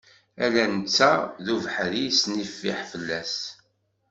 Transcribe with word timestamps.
Ala 0.43 0.65
netta 0.75 1.11
d 1.45 1.47
ubeḥri 1.55 2.01
yesnifiḥ 2.03 2.79
fell-as. 2.91 3.35